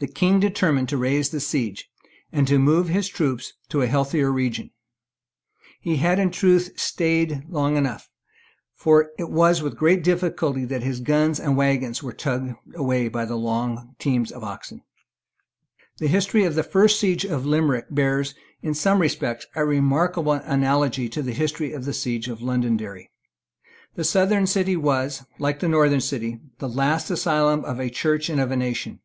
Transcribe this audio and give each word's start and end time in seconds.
The 0.00 0.06
King 0.08 0.40
determined 0.40 0.88
to 0.88 0.96
raise 0.96 1.28
the 1.28 1.38
siege, 1.38 1.88
and 2.32 2.48
to 2.48 2.58
move 2.58 2.88
his 2.88 3.06
troops 3.06 3.52
to 3.68 3.82
a 3.82 3.86
healthier 3.86 4.32
region. 4.32 4.70
He 5.80 5.96
had 5.96 6.18
in 6.18 6.30
truth 6.32 6.72
staid 6.80 7.44
long 7.48 7.76
enough; 7.76 8.08
for 8.74 9.10
it 9.18 9.30
was 9.30 9.62
with 9.62 9.76
great 9.76 10.02
difficulty 10.02 10.64
that 10.64 10.82
his 10.82 10.98
guns 11.00 11.38
and 11.38 11.56
waggons 11.58 12.02
were 12.02 12.14
tugged 12.14 12.54
away 12.74 13.06
by 13.06 13.22
long 13.24 13.94
teams 14.00 14.32
of 14.32 14.42
oxen, 14.42 14.82
The 15.98 16.08
history 16.08 16.42
of 16.42 16.54
the 16.56 16.64
first 16.64 16.98
siege 16.98 17.24
of 17.24 17.46
Limerick 17.46 17.86
bears, 17.90 18.34
in 18.62 18.72
some 18.74 18.98
respects, 19.00 19.46
a 19.54 19.64
remarkable 19.64 20.32
analogy 20.32 21.08
to 21.10 21.22
the 21.22 21.34
history 21.34 21.72
of 21.72 21.84
the 21.84 21.92
siege 21.94 22.26
of 22.28 22.42
Londonderry. 22.42 23.10
The 23.94 24.04
southern 24.04 24.46
city 24.48 24.74
was, 24.76 25.24
like 25.38 25.60
the 25.60 25.68
northern 25.68 26.00
city, 26.00 26.40
the 26.58 26.68
last 26.68 27.10
asylum 27.10 27.62
of 27.64 27.78
a 27.78 27.90
Church 27.90 28.28
and 28.30 28.40
of 28.40 28.50
a 28.50 28.56
nation. 28.56 29.00